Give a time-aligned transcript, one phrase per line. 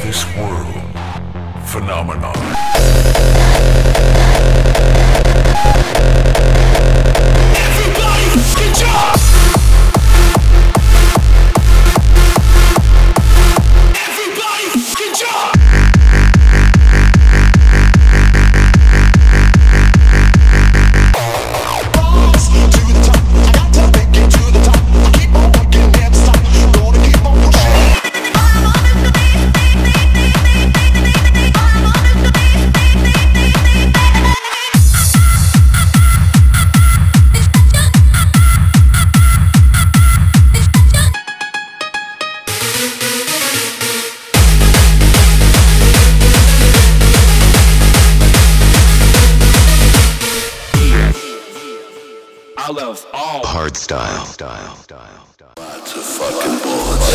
[0.00, 0.82] this world
[1.66, 3.41] phenomenon.
[55.02, 55.54] Style.
[55.56, 57.10] Lots of fucking bullets.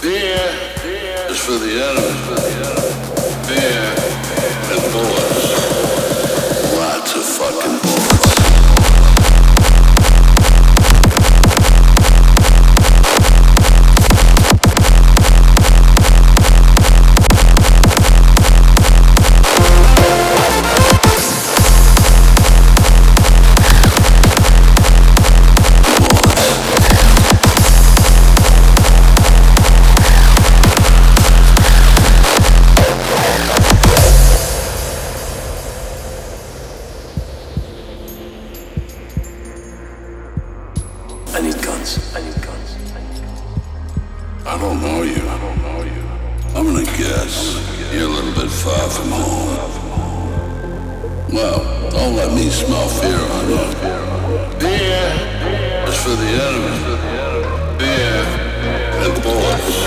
[0.00, 2.81] Beer is for the enemy.
[51.32, 53.56] Well, don't let me smell fear on you.
[54.58, 55.12] Beer
[55.88, 56.78] is for the enemy.
[57.78, 58.24] Beer
[59.00, 59.78] and bullets.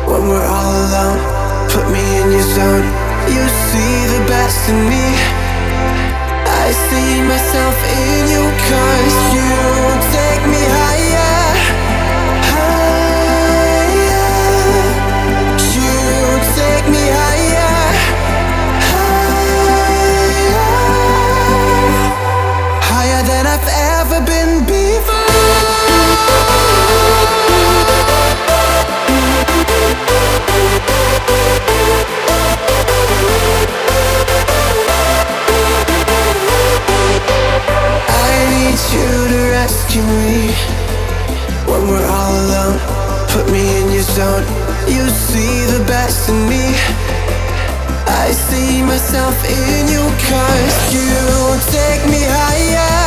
[0.09, 1.19] when we're all alone.
[1.69, 2.85] Put me in your zone.
[3.33, 5.05] You see the best in me.
[6.63, 9.51] I see myself in you, cause you
[10.13, 10.32] take.
[38.95, 40.53] You to rescue me
[41.69, 42.77] when we're all alone.
[43.29, 44.45] Put me in your zone.
[44.87, 46.65] You see the best in me.
[48.23, 51.09] I see myself in you, cause you
[51.71, 53.02] take me higher.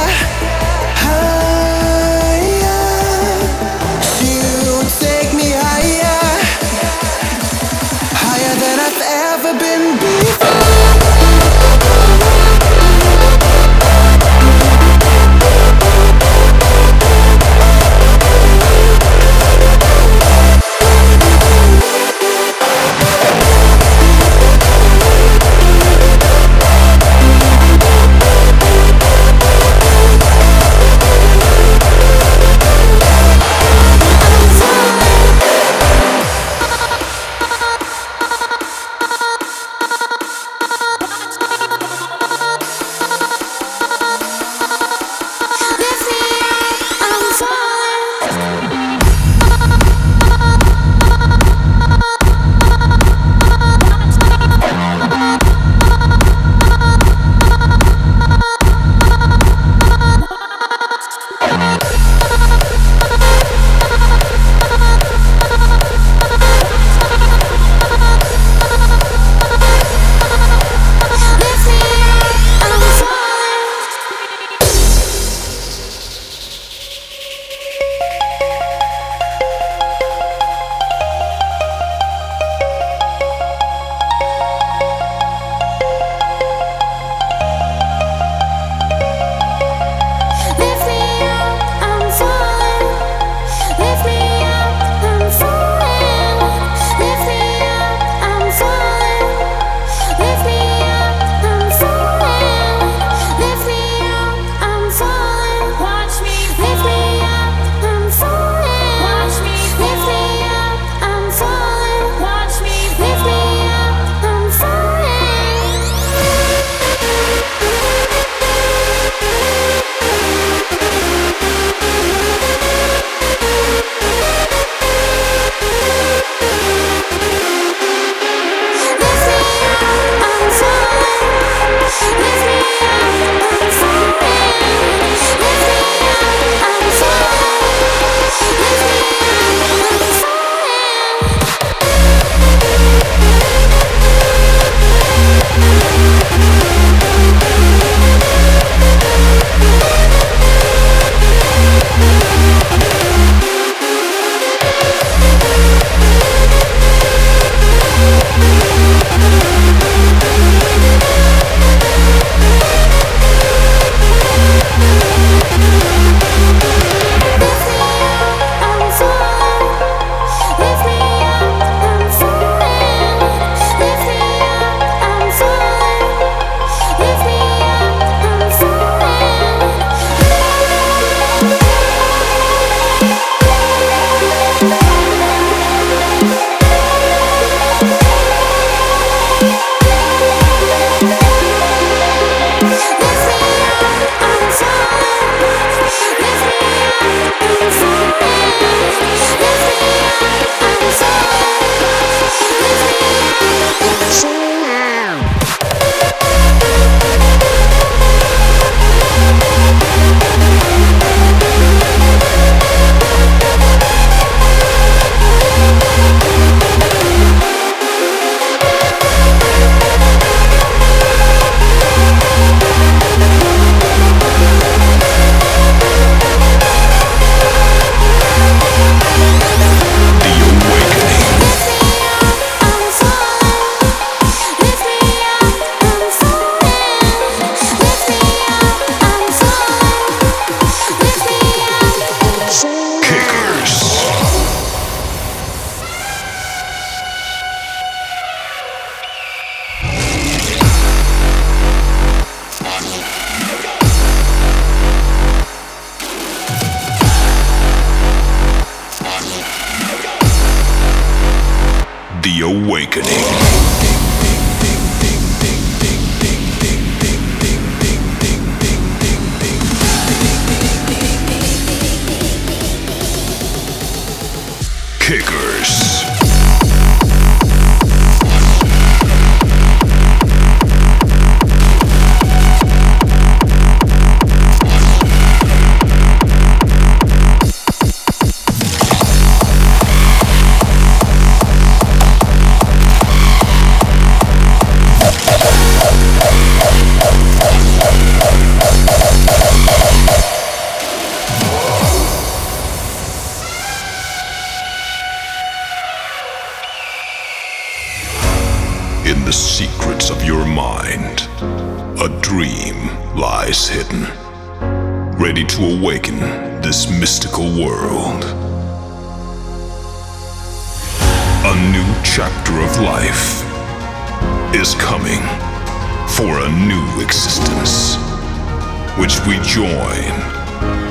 [329.57, 330.13] Join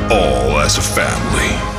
[0.10, 1.75] all as a family.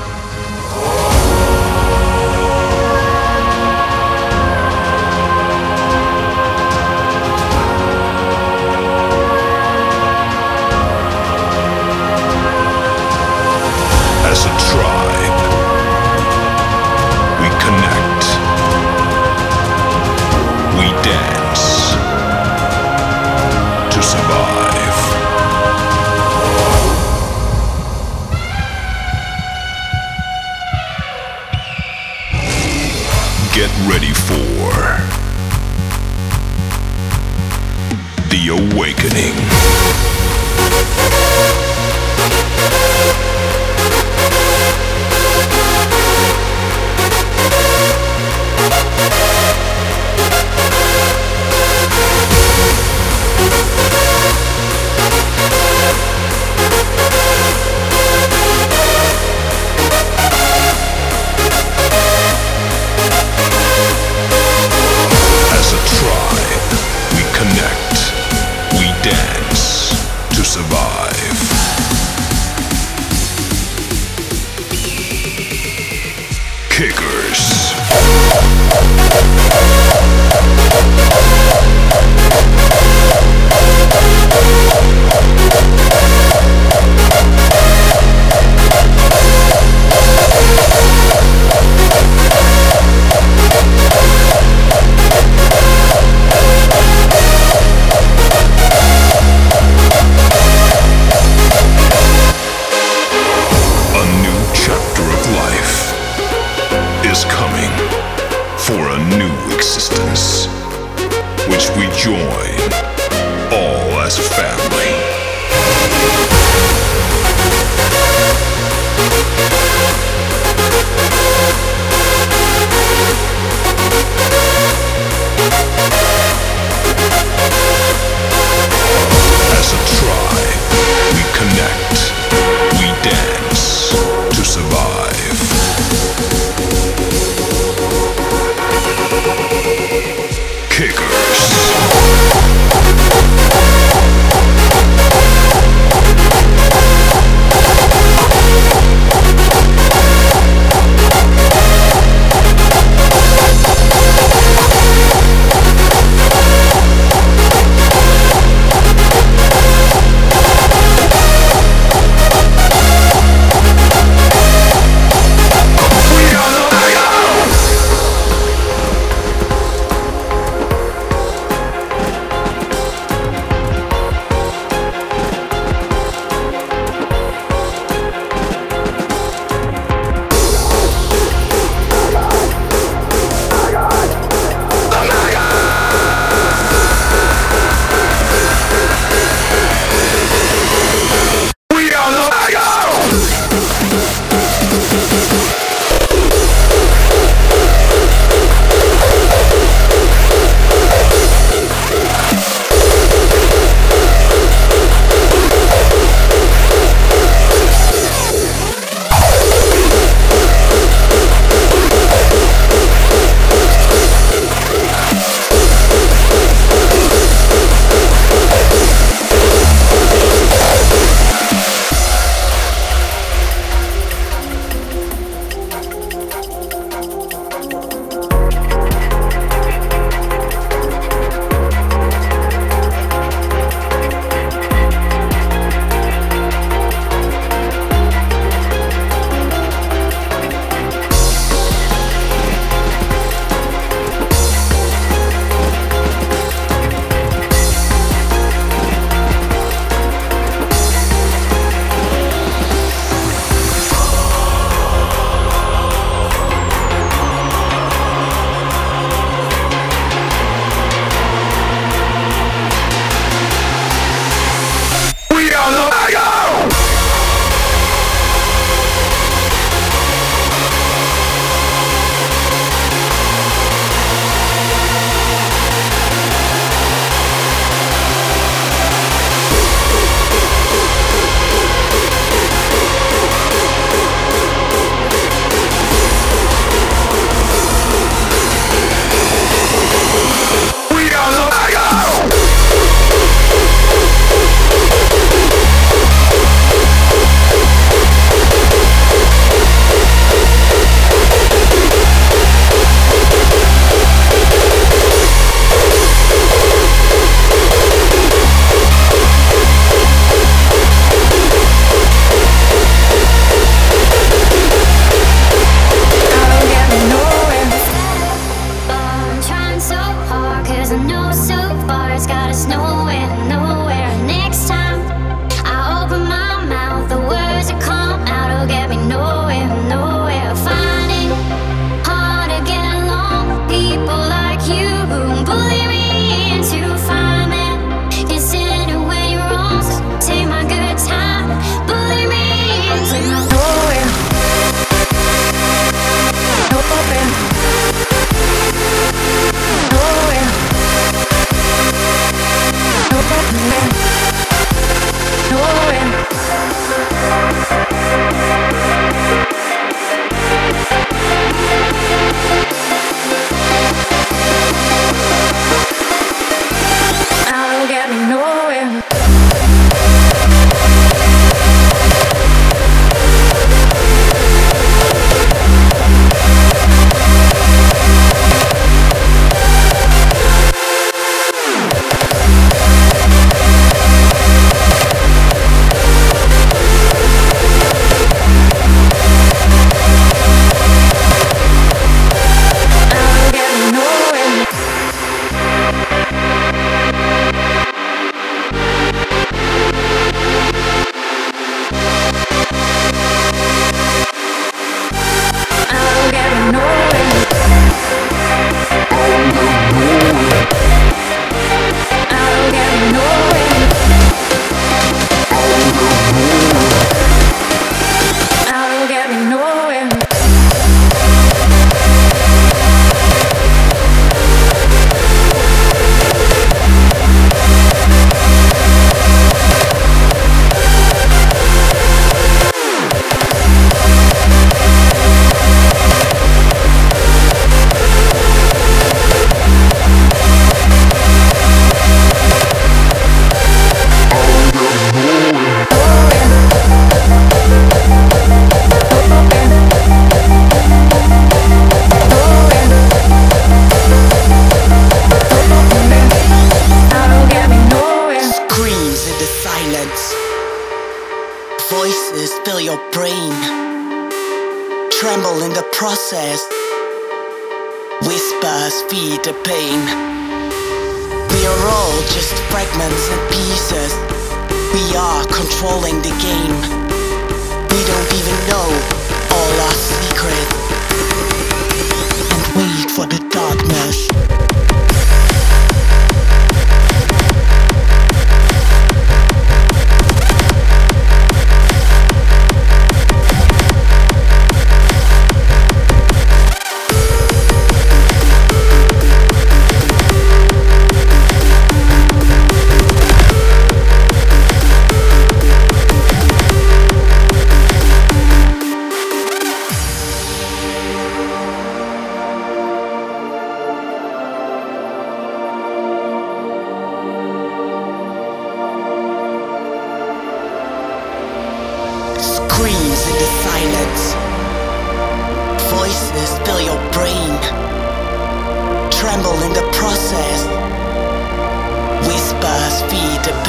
[76.77, 77.73] Kickerz.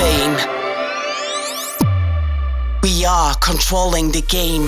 [0.08, 0.32] pain.
[2.84, 4.67] We are controlling the game.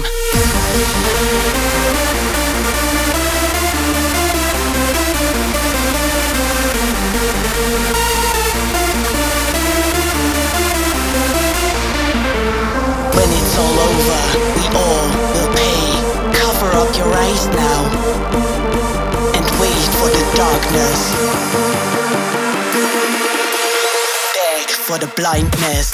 [13.15, 14.21] When it's all over,
[14.57, 15.81] we all will pay.
[16.41, 17.81] Cover up your eyes now
[19.37, 21.98] and wait for the darkness
[24.89, 25.91] for the blindness.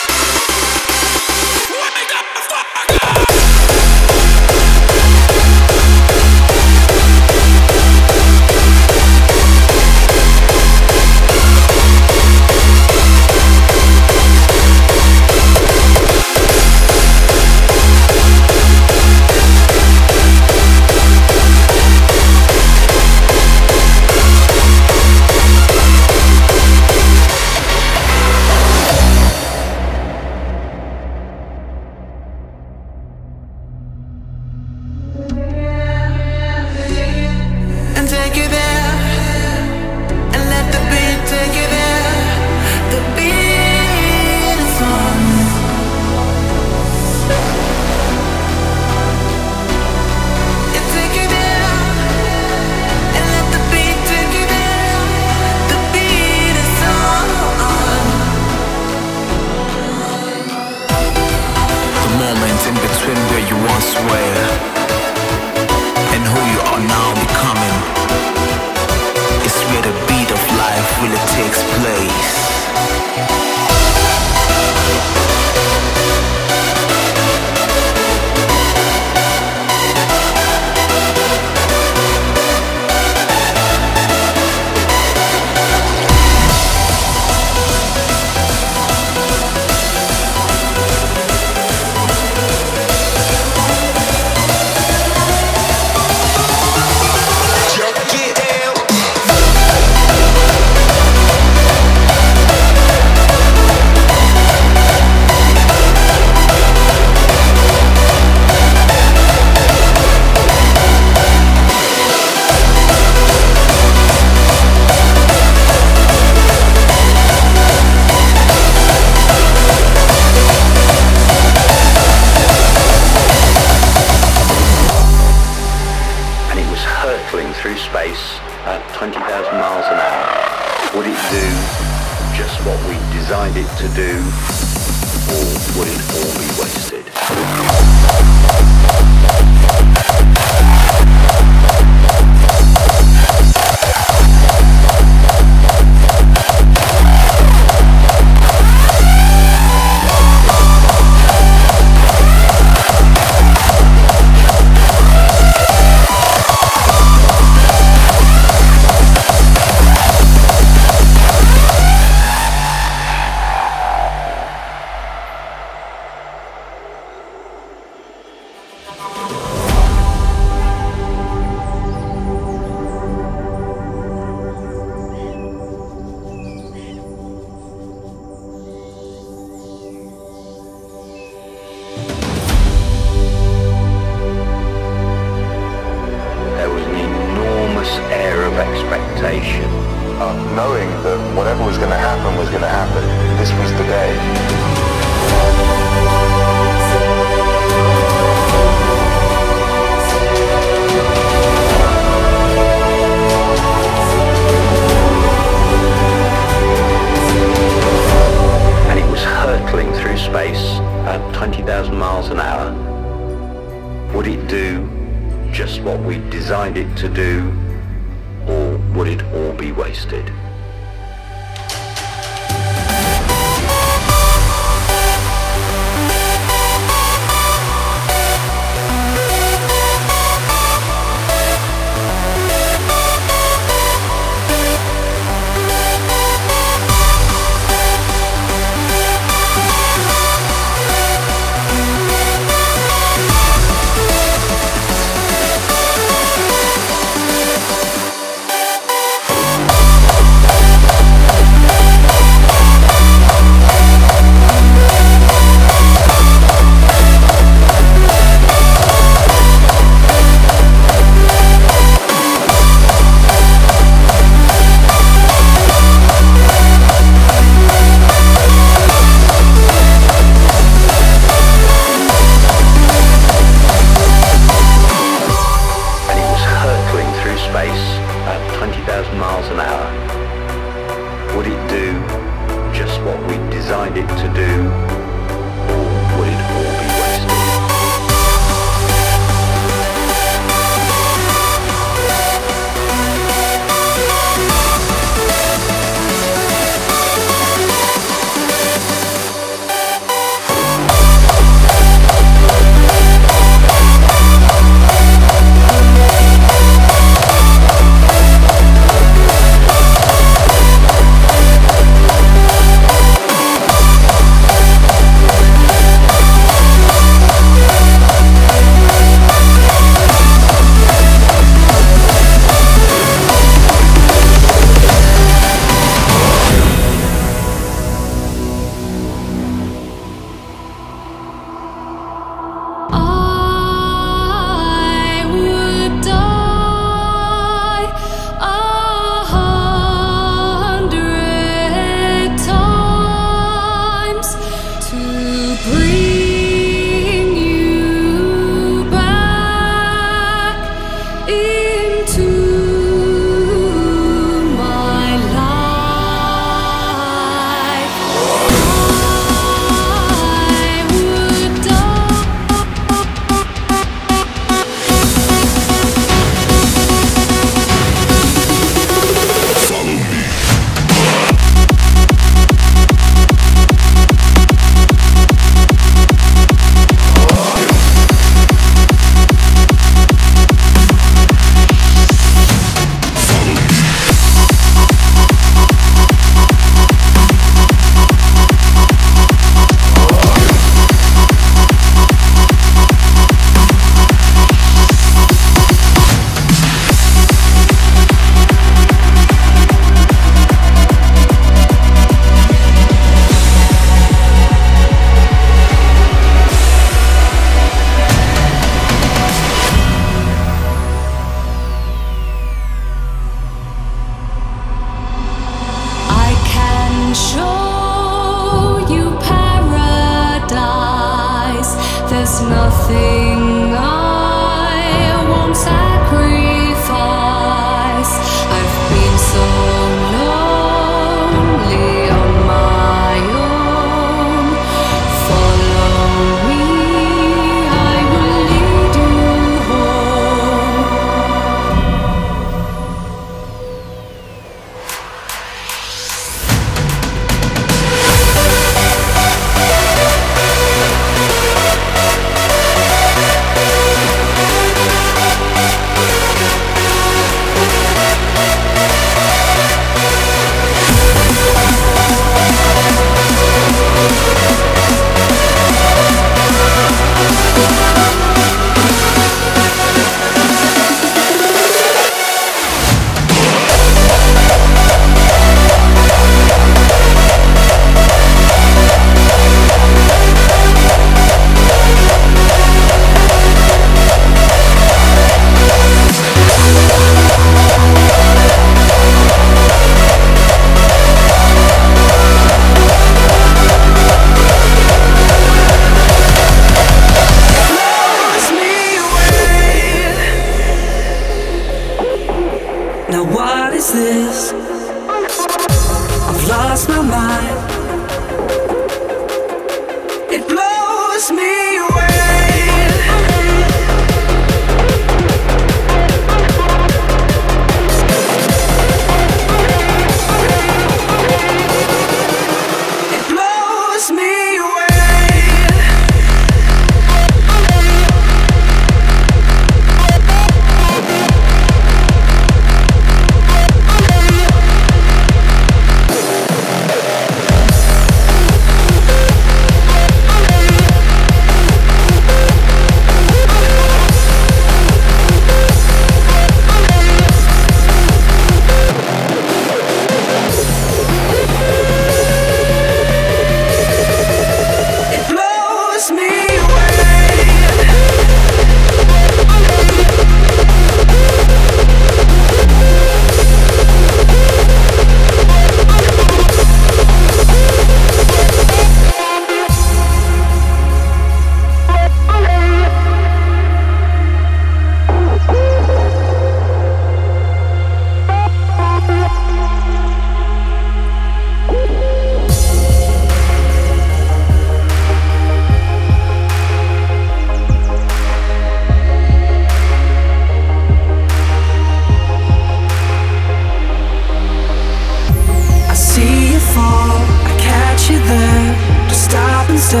[599.94, 600.00] Me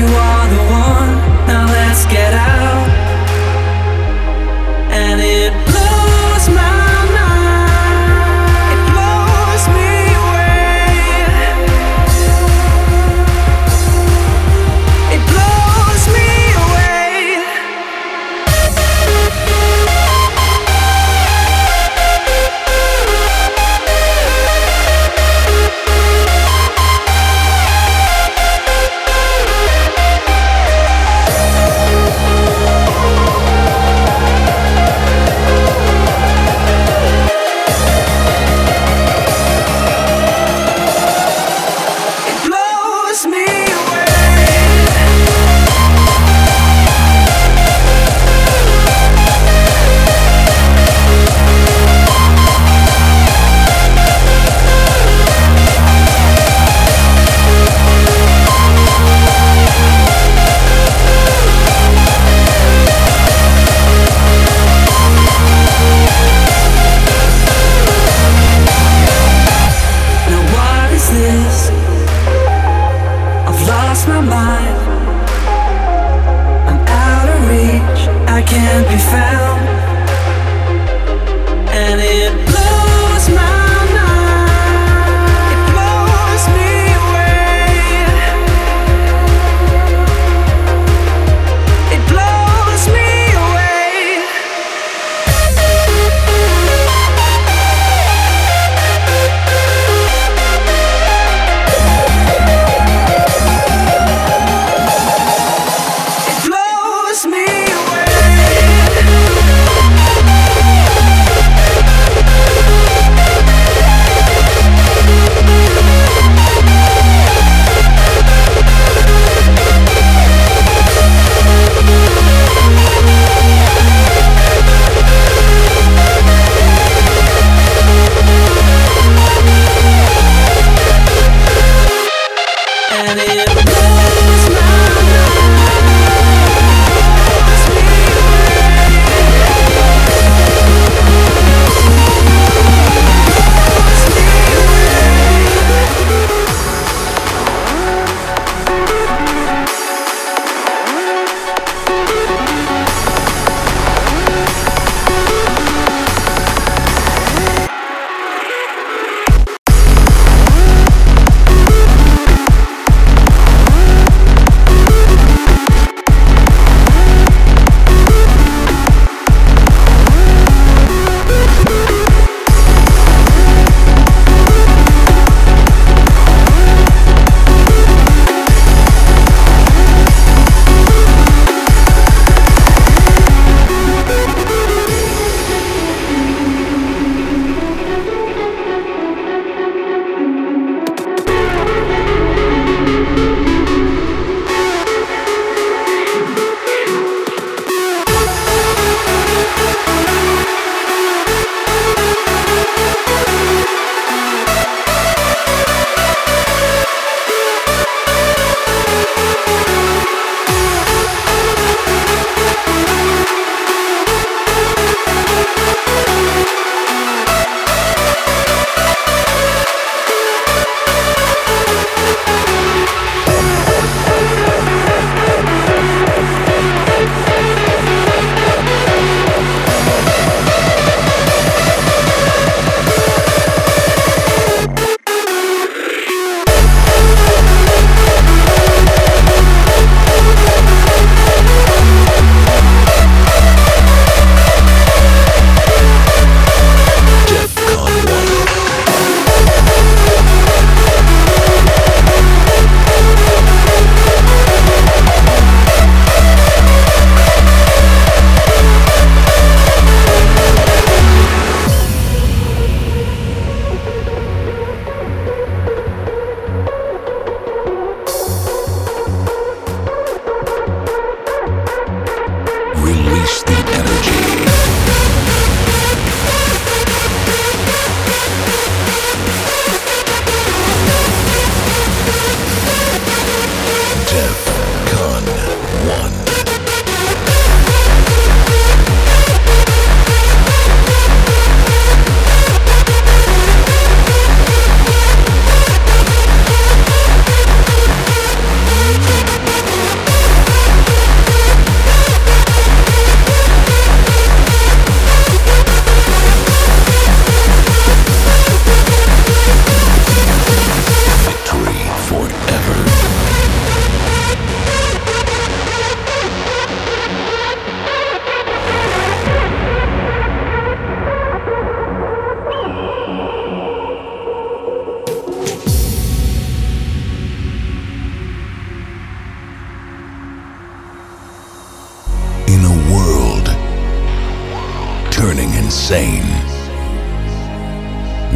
[0.00, 0.91] away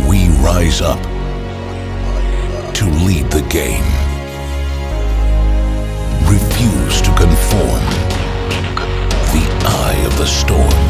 [0.09, 1.01] we rise up
[2.75, 3.85] to lead the game.
[6.29, 7.85] Refuse to conform.
[9.33, 10.81] The eye of the storm.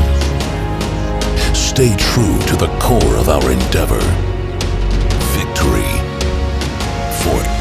[1.54, 4.00] Stay true to the core of our endeavor.
[5.36, 5.92] Victory
[7.22, 7.55] for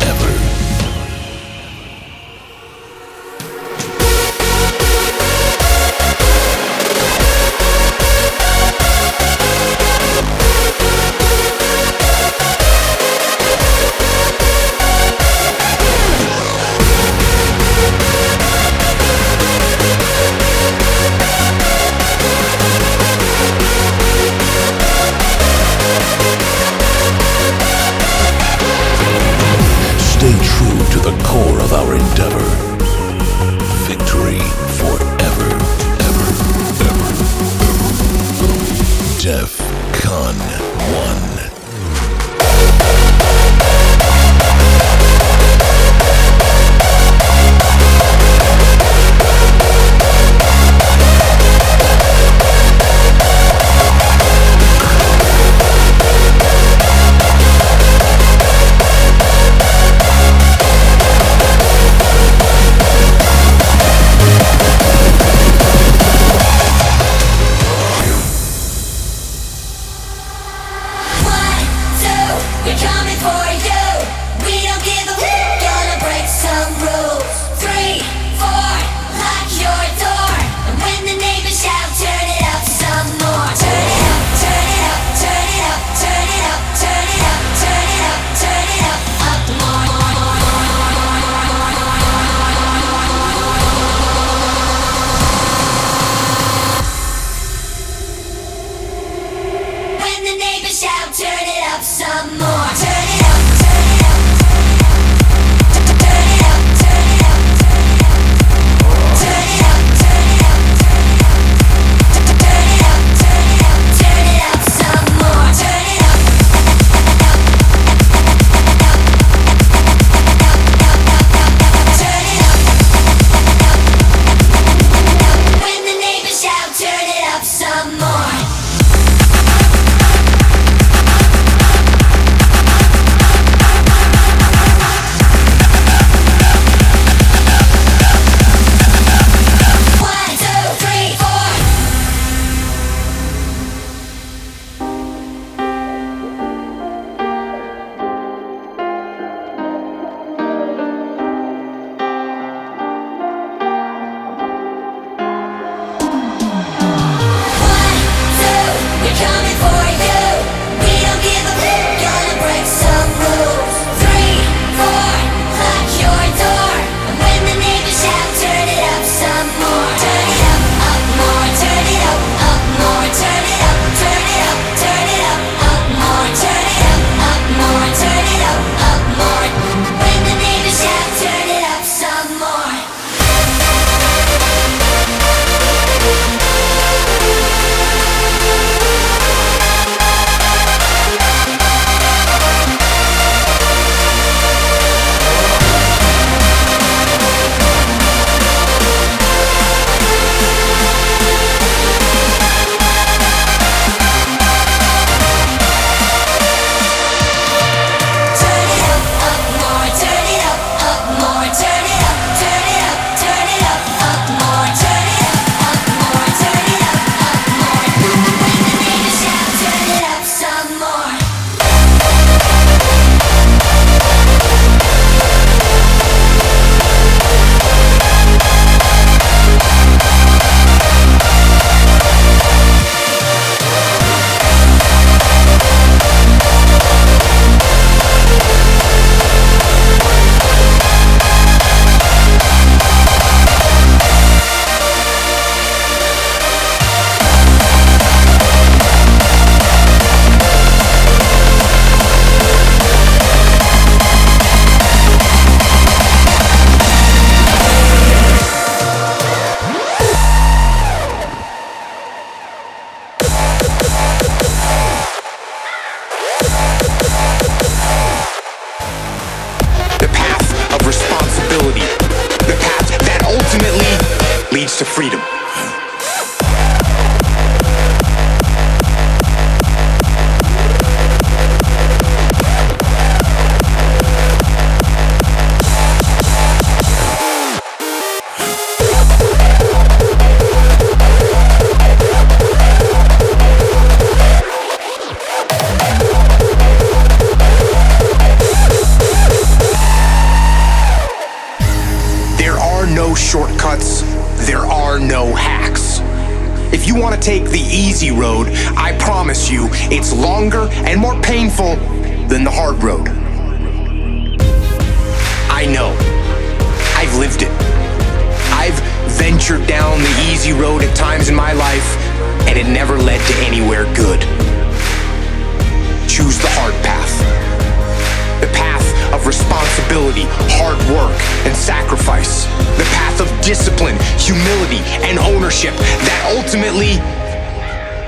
[335.03, 336.99] and ownership that ultimately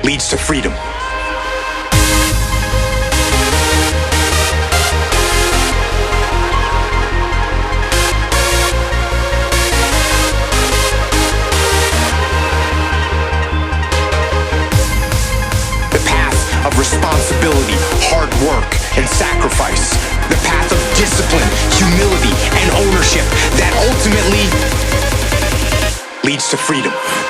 [0.07, 0.71] leads to freedom.
[15.91, 17.75] The path of responsibility,
[18.07, 19.91] hard work, and sacrifice.
[20.29, 23.25] The path of discipline, humility, and ownership
[23.59, 24.45] that ultimately
[26.28, 27.26] leads to freedom.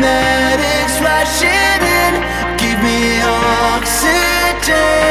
[0.00, 2.14] Medics rushing in.
[2.58, 3.20] Give me
[3.72, 5.05] oxygen.